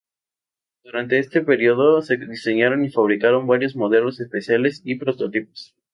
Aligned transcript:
Durante 0.83 1.19
este 1.19 1.41
periodo, 1.41 2.01
se 2.01 2.17
diseñaron 2.17 2.83
y 2.83 2.89
fabricaron 2.89 3.45
varios 3.45 3.75
modelos 3.75 4.19
especiales 4.19 4.81
y 4.83 4.95
prototipos. 4.95 5.75